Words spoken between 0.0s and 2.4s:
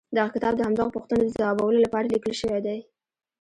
دغه کتاب د همدغو پوښتنو د ځوابولو لپاره ليکل